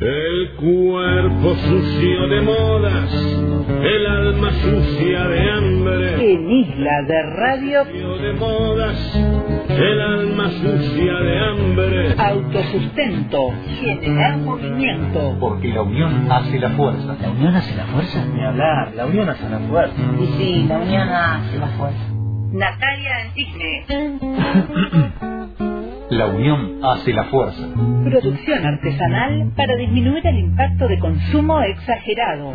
[0.00, 3.12] El cuerpo sucio de modas,
[3.82, 6.32] el alma sucia de hambre.
[6.32, 7.84] En Isla de Radio.
[7.84, 9.20] Sucio de modas,
[9.68, 12.14] el alma sucia de hambre.
[12.16, 15.36] Autosustento, generar movimiento.
[15.38, 17.18] Porque la unión hace la fuerza.
[17.20, 18.24] ¿La unión hace la fuerza?
[18.24, 20.02] Ni hablar, la unión hace la fuerza.
[20.18, 22.08] Y sí, la unión hace la fuerza.
[22.52, 23.84] Natalia Antigne.
[26.10, 27.68] La unión hace la fuerza.
[28.04, 32.52] Producción artesanal para disminuir el impacto de consumo exagerado.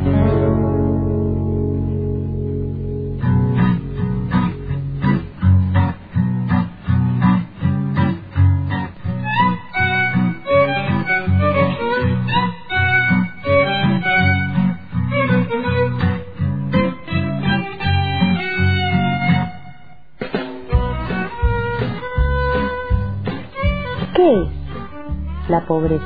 [25.55, 26.05] La pobreza?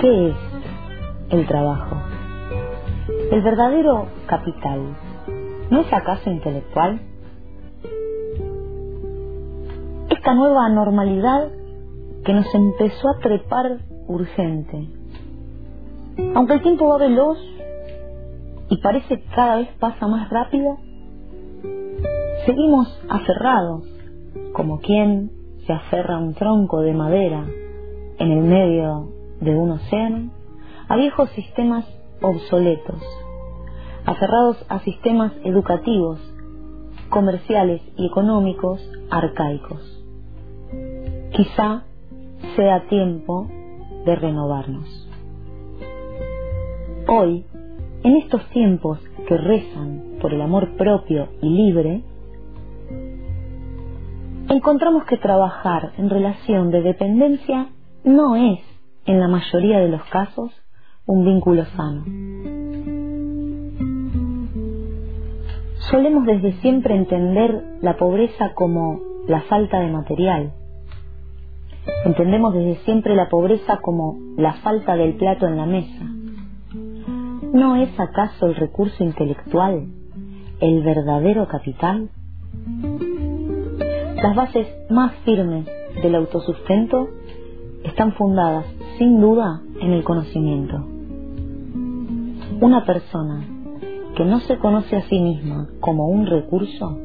[0.00, 0.36] ¿Qué es
[1.30, 1.96] el trabajo?
[3.32, 4.96] ¿El verdadero capital
[5.70, 7.00] no es acaso intelectual?
[10.10, 11.48] Esta nueva normalidad
[12.22, 14.88] que nos empezó a trepar urgente.
[16.34, 17.38] Aunque el tiempo va veloz
[18.68, 20.76] y parece que cada vez pasa más rápido,
[22.44, 23.88] seguimos aferrados
[24.52, 25.30] como quien
[25.66, 27.46] se aferra a un tronco de madera
[28.20, 29.08] en el medio
[29.40, 30.30] de un océano,
[30.88, 31.86] a viejos sistemas
[32.20, 33.02] obsoletos,
[34.04, 36.20] aferrados a sistemas educativos,
[37.08, 40.04] comerciales y económicos arcaicos.
[41.32, 41.84] Quizá
[42.56, 43.48] sea tiempo
[44.04, 45.08] de renovarnos.
[47.08, 47.46] Hoy,
[48.02, 52.02] en estos tiempos que rezan por el amor propio y libre,
[54.50, 57.68] encontramos que trabajar en relación de dependencia
[58.04, 58.60] no es,
[59.06, 60.50] en la mayoría de los casos,
[61.06, 62.04] un vínculo sano.
[65.90, 70.52] Solemos desde siempre entender la pobreza como la falta de material.
[72.04, 76.04] Entendemos desde siempre la pobreza como la falta del plato en la mesa.
[77.52, 79.88] ¿No es acaso el recurso intelectual
[80.60, 82.10] el verdadero capital?
[84.22, 85.66] Las bases más firmes
[86.02, 87.08] del autosustento
[87.84, 88.66] están fundadas,
[88.98, 90.76] sin duda, en el conocimiento.
[92.60, 93.46] Una persona
[94.16, 96.98] que no se conoce a sí misma como un recurso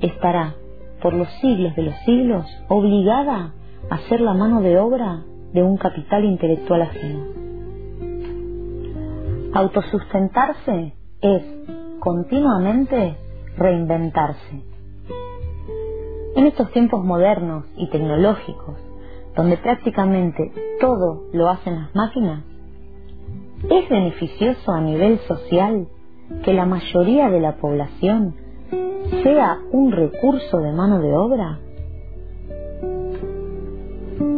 [0.00, 0.54] estará,
[1.00, 3.54] por los siglos de los siglos, obligada
[3.90, 7.24] a ser la mano de obra de un capital intelectual ajeno.
[9.54, 11.42] Autosustentarse es
[12.00, 13.16] continuamente
[13.56, 14.62] reinventarse.
[16.34, 18.76] En estos tiempos modernos y tecnológicos,
[19.36, 22.44] donde prácticamente todo lo hacen las máquinas,
[23.70, 25.88] ¿es beneficioso a nivel social
[26.44, 28.34] que la mayoría de la población
[29.22, 31.58] sea un recurso de mano de obra?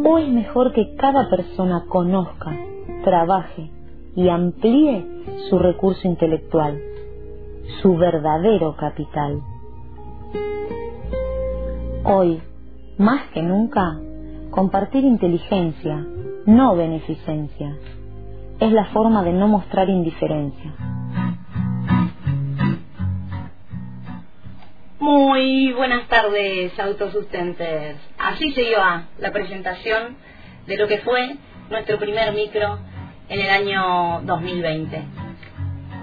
[0.07, 2.55] ¿O es mejor que cada persona conozca,
[3.03, 3.71] trabaje
[4.15, 5.05] y amplíe
[5.49, 6.79] su recurso intelectual,
[7.81, 9.41] su verdadero capital?
[12.03, 12.39] Hoy,
[12.97, 13.99] más que nunca,
[14.55, 15.97] compartir inteligencia,
[16.45, 17.75] no beneficencia,
[18.61, 20.71] es la forma de no mostrar indiferencia.
[24.97, 27.97] Muy buenas tardes, autosustentes.
[28.17, 30.15] Así se iba la presentación
[30.67, 31.35] de lo que fue
[31.69, 32.79] nuestro primer micro
[33.27, 35.03] en el año 2020.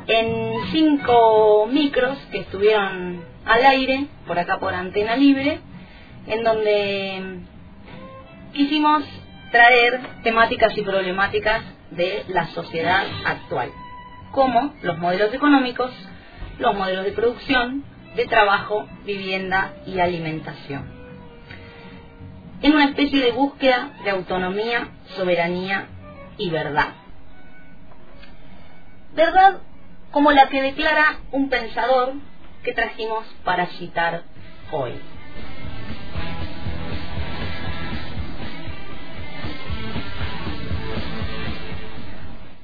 [0.09, 5.61] En cinco micros que estuvieron al aire, por acá por antena libre,
[6.27, 7.43] en donde
[8.53, 9.05] quisimos
[9.51, 13.71] traer temáticas y problemáticas de la sociedad actual,
[14.31, 15.91] como los modelos económicos,
[16.59, 17.85] los modelos de producción,
[18.17, 20.91] de trabajo, vivienda y alimentación.
[22.63, 25.89] En una especie de búsqueda de autonomía, soberanía
[26.39, 26.95] y verdad.
[29.15, 29.61] Verdad
[30.11, 32.13] como la que declara un pensador
[32.63, 34.23] que trajimos para citar
[34.71, 34.93] hoy.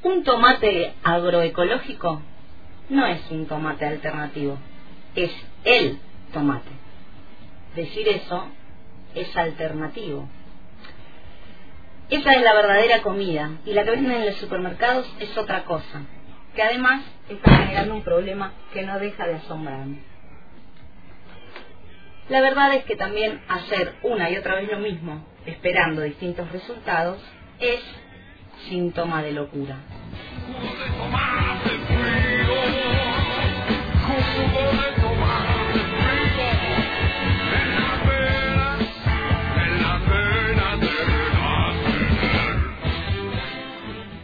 [0.08, 2.22] Un tomate agroecológico
[2.88, 4.56] no es un tomate alternativo,
[5.14, 5.30] es
[5.64, 5.98] el
[6.32, 6.70] tomate.
[7.76, 8.46] Decir eso
[9.14, 10.26] es alternativo.
[12.08, 16.00] Esa es la verdadera comida y la que venden en los supermercados es otra cosa,
[16.56, 19.98] que además está generando un problema que no deja de asombrarme.
[22.30, 27.20] La verdad es que también hacer una y otra vez lo mismo, esperando distintos resultados,
[27.60, 27.82] es
[28.70, 29.76] síntoma de locura.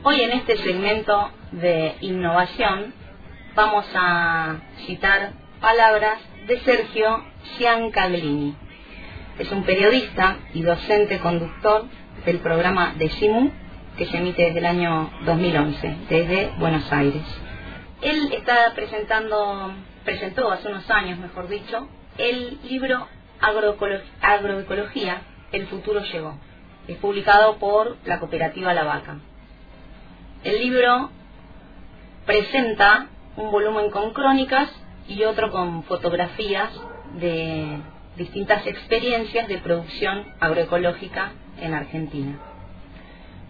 [0.03, 2.95] Hoy en este segmento de innovación
[3.55, 4.57] vamos a
[4.87, 7.23] citar palabras de Sergio
[7.57, 8.57] Ciancaglini.
[9.39, 11.85] Es un periodista y docente conductor
[12.25, 13.64] del programa de Simu
[13.97, 17.23] que se emite desde el año 2011, desde Buenos Aires.
[18.03, 19.73] Él está presentando,
[20.05, 21.89] presentó hace unos años, mejor dicho,
[22.19, 23.07] el libro
[23.41, 26.37] Agroecología, El futuro llegó.
[26.89, 29.19] Es publicado por la cooperativa La Vaca.
[30.43, 31.11] El libro
[32.27, 33.07] presenta
[33.37, 34.71] un volumen con crónicas
[35.09, 36.71] y otro con fotografías
[37.15, 37.79] de
[38.17, 42.54] distintas experiencias de producción agroecológica en Argentina.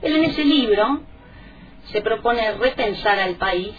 [0.04, 1.00] Él en ese libro
[1.90, 3.74] se propone repensar al país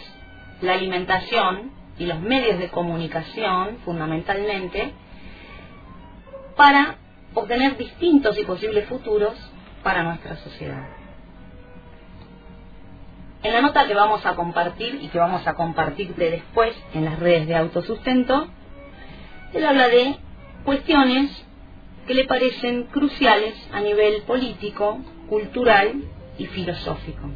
[0.60, 4.92] la alimentación y los medios de comunicación, fundamentalmente,
[6.56, 6.98] para
[7.36, 9.36] obtener distintos y posibles futuros
[9.83, 10.88] para nuestra sociedad.
[13.44, 17.19] En la nota que vamos a compartir y que vamos a compartirte después en las
[17.19, 18.48] redes de autosustento,
[19.54, 20.16] él habla de
[20.63, 21.45] cuestiones
[22.07, 24.98] que le parecen cruciales a nivel político,
[25.30, 26.04] cultural
[26.37, 27.29] y filosófico.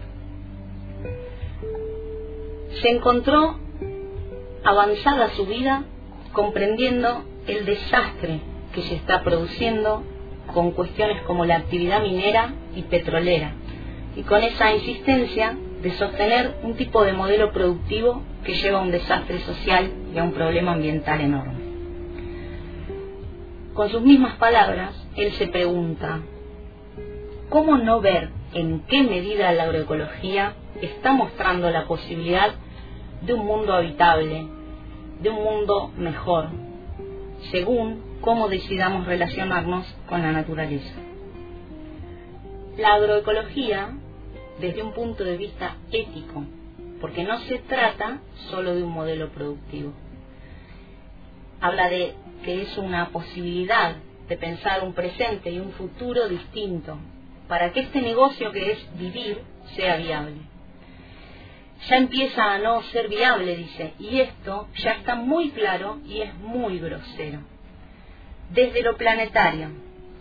[2.82, 3.60] Se encontró
[4.64, 5.84] avanzada su vida
[6.34, 8.42] comprendiendo el desastre
[8.74, 10.04] que se está produciendo
[10.54, 13.54] con cuestiones como la actividad minera y petrolera.
[14.16, 18.92] Y con esa insistencia de sostener un tipo de modelo productivo que lleva a un
[18.92, 21.60] desastre social y a un problema ambiental enorme.
[23.74, 26.20] Con sus mismas palabras, él se pregunta,
[27.50, 32.54] ¿cómo no ver en qué medida la agroecología está mostrando la posibilidad
[33.22, 34.48] de un mundo habitable,
[35.22, 36.48] de un mundo mejor,
[37.52, 40.94] según cómo decidamos relacionarnos con la naturaleza?
[42.78, 43.90] La agroecología
[44.60, 46.44] desde un punto de vista ético,
[47.02, 48.20] porque no se trata
[48.50, 49.94] solo de un modelo productivo.
[51.62, 52.14] Habla de
[52.44, 53.96] que es una posibilidad
[54.28, 56.98] de pensar un presente y un futuro distinto,
[57.50, 59.42] para que este negocio que es vivir
[59.76, 60.38] sea viable.
[61.90, 66.34] Ya empieza a no ser viable, dice, y esto ya está muy claro y es
[66.36, 67.42] muy grosero.
[68.52, 69.72] Desde lo planetario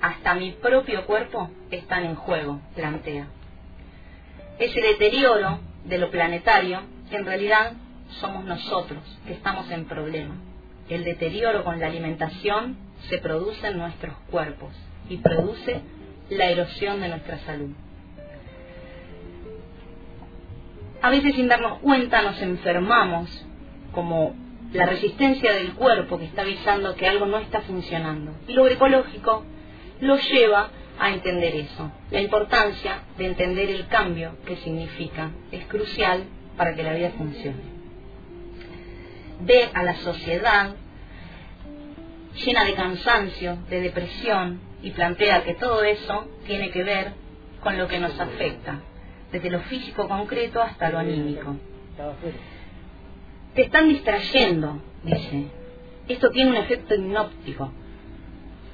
[0.01, 3.29] hasta mi propio cuerpo están en juego, plantea
[4.59, 7.75] ese deterioro de lo planetario, en realidad
[8.21, 10.35] somos nosotros que estamos en problema.
[10.89, 12.77] El deterioro con la alimentación
[13.09, 14.75] se produce en nuestros cuerpos
[15.09, 15.81] y produce
[16.31, 17.71] la erosión de nuestra salud.
[21.01, 23.47] A veces sin darnos cuenta nos enfermamos,
[23.93, 24.35] como
[24.73, 28.33] la resistencia del cuerpo que está avisando que algo no está funcionando.
[28.47, 29.45] Y lo ecológico
[30.01, 31.91] lo lleva a entender eso.
[32.11, 36.25] La importancia de entender el cambio que significa es crucial
[36.57, 37.63] para que la vida funcione.
[39.41, 40.75] Ve a la sociedad
[42.45, 47.13] llena de cansancio, de depresión, y plantea que todo eso tiene que ver
[47.63, 48.81] con lo que nos afecta,
[49.33, 51.57] desde lo físico concreto hasta lo anímico.
[53.55, 55.47] Te están distrayendo, dice.
[56.07, 57.73] Esto tiene un efecto hipnóptico.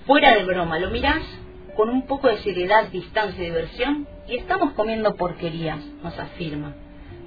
[0.07, 1.23] Fuera de broma, lo mirás
[1.75, 6.75] con un poco de seriedad, distancia y diversión, y estamos comiendo porquerías, nos afirma.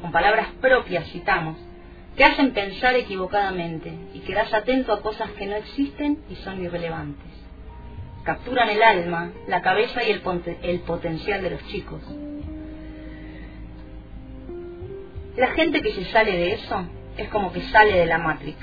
[0.02, 1.58] Con palabras propias citamos,
[2.18, 7.28] te hacen pensar equivocadamente y quedas atento a cosas que no existen y son irrelevantes.
[8.24, 10.22] Capturan el alma, la cabeza y el,
[10.64, 12.02] el potencial de los chicos.
[15.38, 18.58] La gente que se sale de eso es como que sale de la Matrix.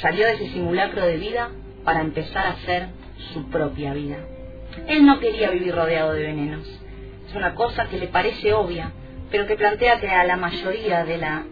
[0.00, 1.50] Salió de ese simulacro de vida
[1.84, 2.88] para empezar a hacer
[3.34, 4.16] su propia vida.
[4.88, 6.66] Él no quería vivir rodeado de venenos.
[7.28, 8.92] Es una cosa que le parece obvia,
[9.30, 11.44] pero que plantea que a la mayoría de la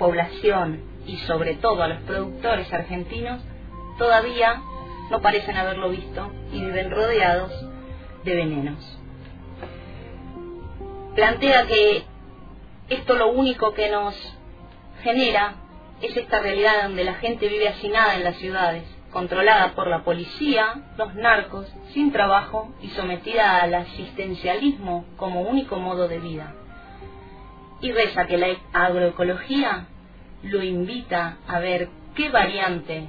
[0.00, 3.40] población y sobre todo a los productores argentinos
[3.98, 4.62] todavía
[5.10, 7.52] no parecen haberlo visto y viven rodeados
[8.24, 8.98] de venenos.
[11.14, 12.04] Plantea que
[12.88, 14.14] esto lo único que nos
[15.02, 15.56] genera
[16.00, 20.92] es esta realidad donde la gente vive hacinada en las ciudades, controlada por la policía,
[20.96, 26.54] los narcos, sin trabajo y sometida al asistencialismo como único modo de vida.
[27.80, 29.86] Y reza que la agroecología
[30.42, 33.08] lo invita a ver qué variante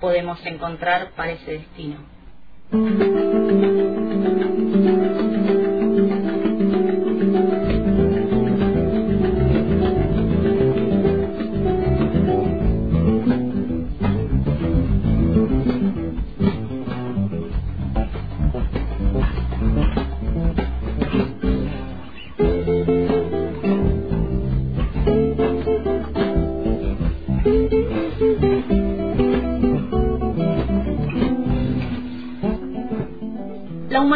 [0.00, 1.98] podemos encontrar para ese destino.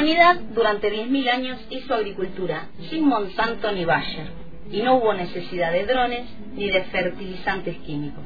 [0.04, 4.26] Humanidad durante 10.000 años hizo agricultura sin Monsanto ni Bayer
[4.70, 8.24] y no hubo necesidad de drones ni de fertilizantes químicos.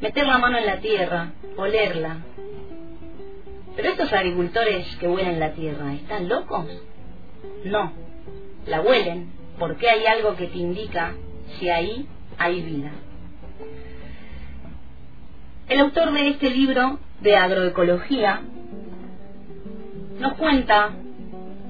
[0.00, 2.16] Meter la mano en la tierra, olerla.
[3.76, 6.66] Pero estos agricultores que huelen la tierra, ¿están locos?
[7.64, 7.92] No,
[8.66, 11.14] la huelen porque hay algo que te indica
[11.58, 12.90] si ahí hay vida.
[15.68, 18.42] El autor de este libro de agroecología
[20.24, 20.90] nos cuenta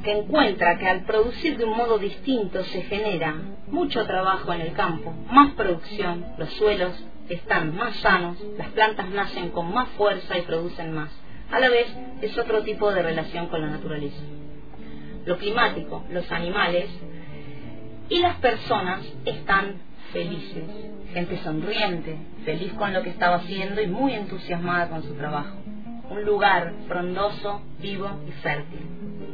[0.05, 3.35] que encuentra que al producir de un modo distinto se genera
[3.67, 6.93] mucho trabajo en el campo, más producción, los suelos
[7.29, 11.11] están más sanos, las plantas nacen con más fuerza y producen más.
[11.51, 11.89] A la vez
[12.23, 14.23] es otro tipo de relación con la naturaleza.
[15.27, 16.89] Lo climático, los animales
[18.09, 19.81] y las personas están
[20.13, 20.65] felices,
[21.13, 25.64] gente sonriente, feliz con lo que estaba haciendo y muy entusiasmada con su trabajo.
[26.11, 28.81] Un lugar frondoso, vivo y fértil.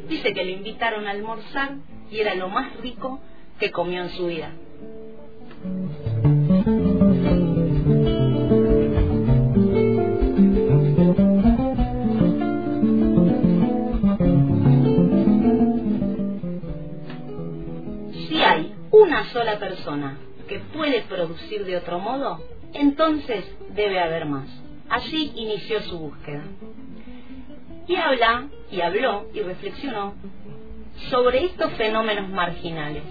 [0.09, 1.77] Dice que le invitaron a almorzar
[2.11, 3.21] y era lo más rico
[3.59, 4.51] que comió en su vida.
[18.29, 22.41] Si hay una sola persona que puede producir de otro modo,
[22.73, 24.60] entonces debe haber más.
[24.91, 26.43] Así inició su búsqueda.
[27.87, 30.15] Y habla, y habló, y reflexionó
[31.11, 33.05] sobre estos fenómenos marginales.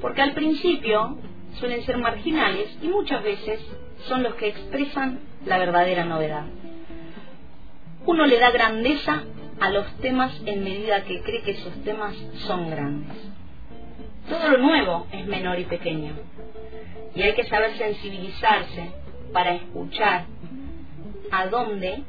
[0.00, 1.18] Porque al principio
[1.58, 3.60] suelen ser marginales y muchas veces
[4.08, 6.44] son los que expresan la verdadera novedad.
[8.06, 9.22] Uno le da grandeza
[9.60, 12.14] a los temas en medida que cree que esos temas
[12.46, 13.16] son grandes.
[14.28, 16.14] Todo lo nuevo es menor y pequeño.
[17.14, 19.03] Y hay que saber sensibilizarse
[19.34, 20.26] para escuchar
[21.32, 22.04] a dónde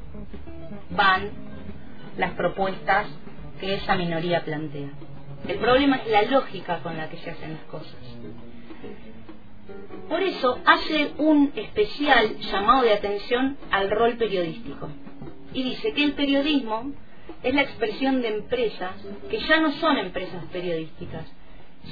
[0.91, 1.32] van
[2.17, 3.08] las propuestas
[3.60, 4.89] que esa minoría plantea.
[5.48, 7.96] El problema es la lógica con la que se hacen las cosas.
[10.08, 14.88] Por eso hace un especial llamado de atención al rol periodístico.
[15.51, 16.91] Y dice que el periodismo
[17.41, 18.94] es la expresión de empresas
[19.32, 21.25] que ya no son empresas periodísticas,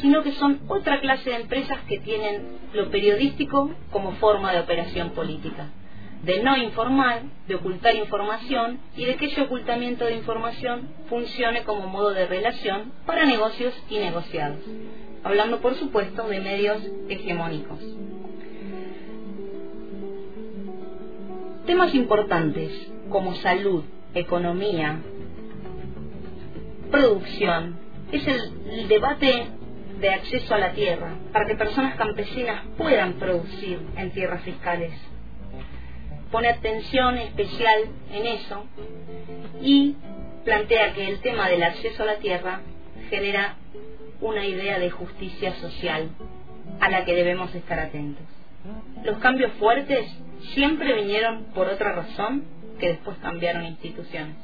[0.02, 5.12] sino que son otra clase de empresas que tienen lo periodístico como forma de operación
[5.12, 5.70] política,
[6.24, 11.88] de no informar, de ocultar información y de que ese ocultamiento de información funcione como
[11.88, 14.60] modo de relación para negocios y negociados,
[15.24, 17.80] hablando por supuesto de medios hegemónicos.
[21.66, 22.72] Temas importantes
[23.10, 23.84] como salud,
[24.14, 25.00] economía,
[26.92, 27.80] producción,
[28.12, 29.48] es el debate
[30.03, 34.91] de acceso a la tierra, para que personas campesinas puedan producir en tierras fiscales.
[36.29, 38.65] Pone atención especial en eso
[39.62, 39.95] y
[40.43, 42.60] plantea que el tema del acceso a la tierra
[43.10, 43.55] genera
[44.19, 46.10] una idea de justicia social
[46.81, 48.25] a la que debemos estar atentos.
[49.05, 50.05] Los cambios fuertes
[50.53, 52.43] siempre vinieron por otra razón
[52.77, 54.36] que después cambiaron instituciones.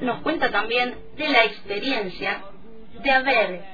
[0.00, 2.42] Nos cuenta también de la experiencia
[3.02, 3.64] de haber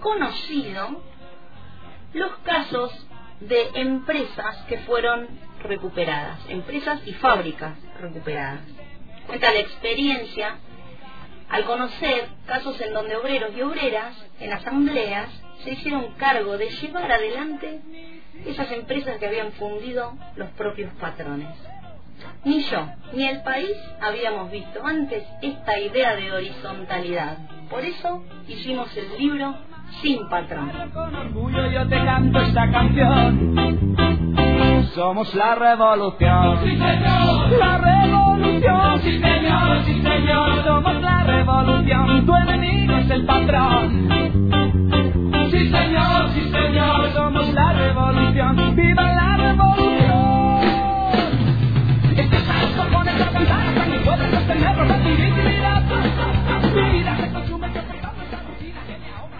[0.00, 1.02] conocido
[2.12, 2.92] los casos
[3.40, 5.28] de empresas que fueron
[5.62, 8.60] recuperadas, empresas y fábricas recuperadas.
[9.26, 10.58] Cuenta la experiencia
[11.48, 15.28] al conocer casos en donde obreros y obreras en asambleas
[15.62, 17.80] se hicieron cargo de llevar adelante
[18.44, 21.48] esas empresas que habían fundido los propios patrones.
[22.44, 27.38] Ni yo, ni el país habíamos visto antes esta idea de horizontalidad.
[27.70, 29.54] Por eso hicimos el libro
[30.02, 30.70] Sin Patrón.
[30.92, 33.94] Con orgullo yo te canto esta canción.
[34.94, 36.58] Somos la revolución.
[36.62, 37.50] Sí, señor.
[37.58, 39.00] La revolución.
[39.02, 39.82] Sí, señor.
[39.84, 40.64] Sí, señor.
[40.64, 42.26] Somos la revolución.
[42.26, 44.08] Tu enemigo es el patrón.
[45.50, 46.28] Sí, señor.
[46.34, 47.10] Sí, señor.
[47.12, 48.63] Somos la revolución.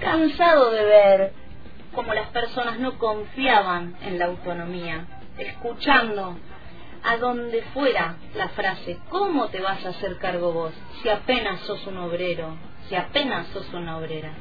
[0.01, 1.33] Cansado de ver
[1.95, 5.07] cómo las personas no confiaban en la autonomía,
[5.39, 6.37] escuchando
[7.03, 10.73] a donde fuera la frase, ¿cómo te vas a hacer cargo vos
[11.03, 12.57] si apenas sos un obrero,
[12.89, 14.33] si apenas sos una obrera?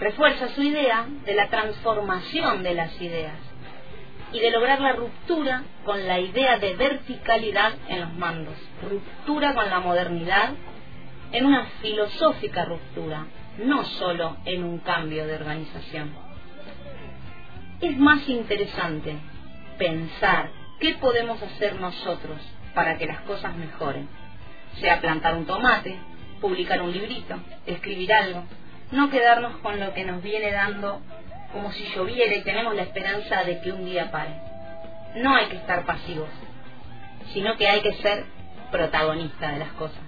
[0.00, 3.45] Refuerza su idea de la transformación de las ideas
[4.36, 9.70] y de lograr la ruptura con la idea de verticalidad en los mandos, ruptura con
[9.70, 10.50] la modernidad
[11.32, 13.24] en una filosófica ruptura,
[13.64, 16.14] no solo en un cambio de organización.
[17.80, 19.16] Es más interesante
[19.78, 20.50] pensar
[20.80, 22.38] qué podemos hacer nosotros
[22.74, 24.06] para que las cosas mejoren,
[24.80, 25.98] sea plantar un tomate,
[26.42, 28.44] publicar un librito, escribir algo,
[28.92, 31.00] no quedarnos con lo que nos viene dando
[31.52, 34.34] como si lloviera y tenemos la esperanza de que un día pare.
[35.16, 36.28] No hay que estar pasivos,
[37.32, 38.24] sino que hay que ser
[38.70, 40.02] protagonista de las cosas.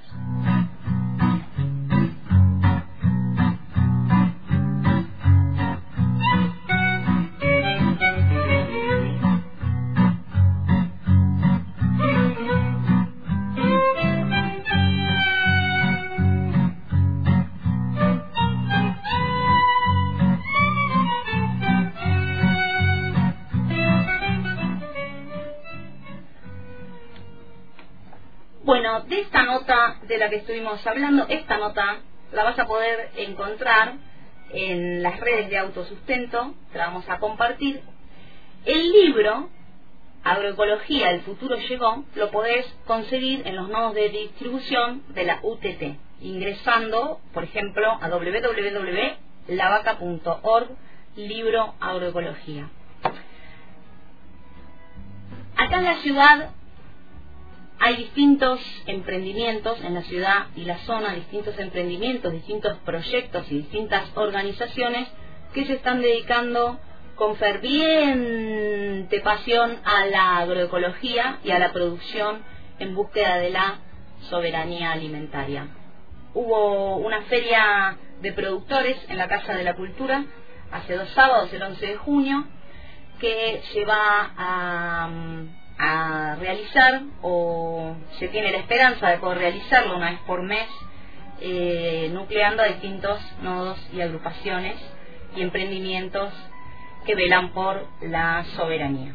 [28.69, 32.01] Bueno, de esta nota de la que estuvimos hablando, esta nota
[32.33, 33.95] la vas a poder encontrar
[34.51, 37.81] en las redes de autosustento, te la vamos a compartir.
[38.67, 39.49] El libro,
[40.23, 45.97] Agroecología, el futuro llegó, lo podés conseguir en los nodos de distribución de la UTT,
[46.21, 50.69] ingresando, por ejemplo, a www.lavaca.org,
[51.17, 52.69] libro Agroecología.
[55.57, 56.51] Acá en la ciudad
[57.81, 64.11] hay distintos emprendimientos en la ciudad y la zona, distintos emprendimientos, distintos proyectos y distintas
[64.15, 65.09] organizaciones
[65.55, 66.79] que se están dedicando
[67.15, 72.43] con ferviente pasión a la agroecología y a la producción
[72.79, 73.79] en búsqueda de la
[74.29, 75.69] soberanía alimentaria.
[76.35, 80.25] Hubo una feria de productores en la Casa de la Cultura
[80.71, 82.45] hace dos sábados, el 11 de junio,
[83.19, 85.09] que se va a
[85.79, 90.69] a realizar o se tiene la esperanza de poder realizarlo una vez por mes,
[91.41, 94.77] eh, nucleando a distintos nodos y agrupaciones
[95.37, 96.33] y emprendimientos
[97.07, 99.15] que velan por la soberanía.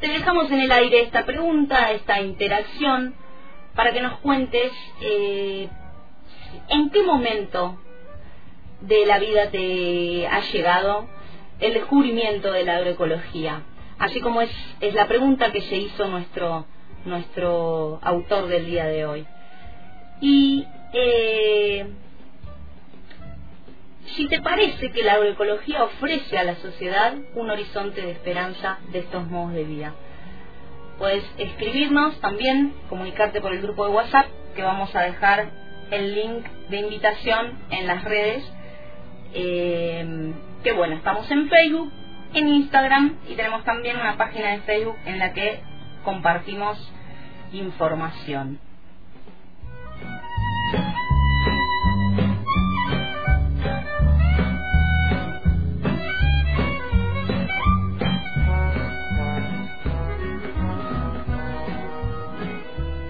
[0.00, 3.14] Te dejamos en el aire esta pregunta, esta interacción,
[3.74, 5.68] para que nos cuentes eh,
[6.68, 7.78] en qué momento
[8.82, 11.06] de la vida te ha llegado
[11.60, 13.62] el descubrimiento de la agroecología
[14.00, 16.66] así como es, es la pregunta que se hizo nuestro,
[17.04, 19.26] nuestro autor del día de hoy.
[20.22, 21.86] Y eh,
[24.16, 29.00] si te parece que la agroecología ofrece a la sociedad un horizonte de esperanza de
[29.00, 29.94] estos modos de vida,
[30.98, 35.50] puedes escribirnos también, comunicarte por el grupo de WhatsApp, que vamos a dejar
[35.90, 38.50] el link de invitación en las redes.
[39.34, 40.32] Eh,
[40.64, 41.92] que bueno, estamos en Facebook,
[42.34, 45.62] en Instagram y tenemos también una página de Facebook en la que
[46.04, 46.78] compartimos
[47.52, 48.58] información.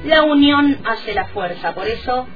[0.04, 2.26] La unión hace la fuerza, por eso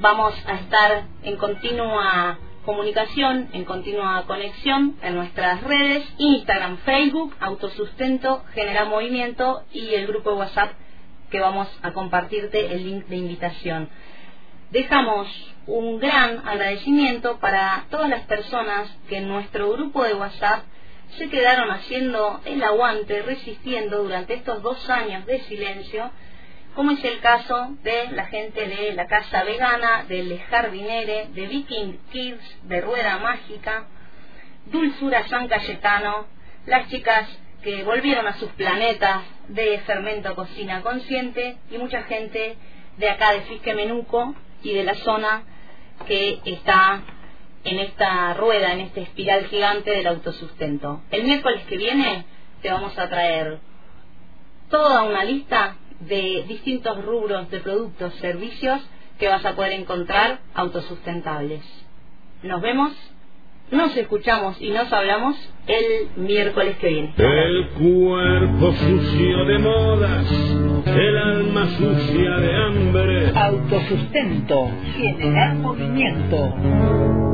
[0.00, 8.44] vamos a estar en continua comunicación en continua conexión en nuestras redes, Instagram, Facebook, Autosustento,
[8.54, 10.72] Genera Movimiento y el grupo de WhatsApp
[11.30, 13.88] que vamos a compartirte el link de invitación.
[14.72, 15.28] Dejamos
[15.68, 20.64] un gran agradecimiento para todas las personas que en nuestro grupo de WhatsApp
[21.18, 26.10] se quedaron haciendo el aguante, resistiendo durante estos dos años de silencio
[26.76, 31.98] como es el caso de la gente de la Casa Vegana, de Jardinere, de Viking
[32.12, 33.86] Kids, de Rueda Mágica,
[34.66, 36.26] Dulzura San Cayetano,
[36.66, 37.26] las chicas
[37.62, 42.58] que volvieron a sus planetas de Fermento Cocina Consciente y mucha gente
[42.98, 45.44] de acá de Fisque Menuco y de la zona
[46.06, 47.00] que está
[47.64, 51.00] en esta rueda, en este espiral gigante del autosustento.
[51.10, 52.26] El miércoles que viene
[52.60, 53.60] te vamos a traer
[54.68, 58.80] toda una lista de distintos rubros de productos, servicios
[59.18, 61.62] que vas a poder encontrar autosustentables.
[62.42, 62.92] Nos vemos,
[63.70, 67.14] nos escuchamos y nos hablamos el miércoles que viene.
[67.16, 70.26] El cuerpo sucio de modas,
[70.86, 73.32] el alma sucia de hambre.
[73.34, 77.25] Autosustento, generar movimiento.